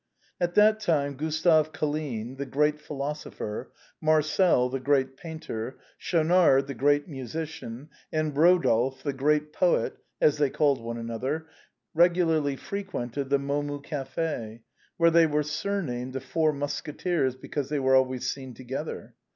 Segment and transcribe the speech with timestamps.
[0.39, 7.07] At that time, Gustave Colline, the great philosopher, Marcel, the great painter, Schaunard, the great
[7.07, 11.45] musician, and Eodolphe, the great poet (as they called one another),
[11.93, 14.61] regularly frequented the Momus Café,
[14.97, 19.13] where they were surnamed" the Four Musqueteers," because they were al ways seen together.